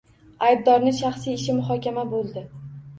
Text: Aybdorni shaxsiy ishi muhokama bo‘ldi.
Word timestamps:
Aybdorni 0.47 0.95
shaxsiy 1.03 1.37
ishi 1.43 1.59
muhokama 1.61 2.11
bo‘ldi. 2.19 2.49